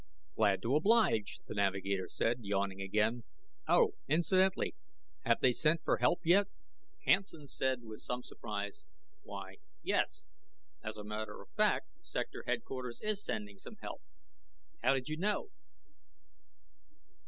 [0.35, 3.23] "Glad to oblige," the navigator said, yawning again.
[3.67, 4.73] "Oh, incidentally,
[5.25, 6.47] have they sent for help yet?"
[7.05, 8.83] Hansen said with some surprise,
[9.21, 9.57] "Why,
[9.93, 14.01] as a matter of fact, Sector Headquarters is sending some help.
[14.81, 15.51] How did you know?"